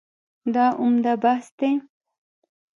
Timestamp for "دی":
1.59-1.71